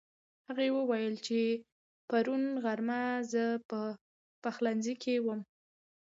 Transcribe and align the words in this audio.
هغې 0.47 0.67
وويل 0.77 1.15
چې 1.27 1.39
پرون 2.09 2.43
غرمه 2.63 3.01
زه 3.31 3.45
په 3.69 3.79
پخلنځي 4.43 4.95
کې 5.03 5.15
وم 5.25 5.39